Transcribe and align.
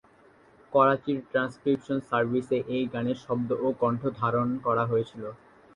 Karachi 0.73 1.13
transcription 1.29 1.97
সার্ভিসে 2.09 2.57
এই 2.75 2.83
গানের 2.93 3.17
শব্দ 3.25 3.49
ও 3.61 3.67
কন্ঠ 3.81 4.01
ধারণ 4.19 4.47
করা 4.65 4.83
হয়েছিল। 4.85 5.23